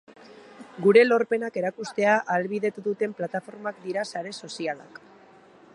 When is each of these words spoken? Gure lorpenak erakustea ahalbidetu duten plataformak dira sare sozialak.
Gure 0.85 1.03
lorpenak 1.07 1.59
erakustea 1.61 2.15
ahalbidetu 2.35 2.85
duten 2.87 3.15
plataformak 3.21 3.79
dira 3.87 4.07
sare 4.15 4.37
sozialak. 4.45 5.01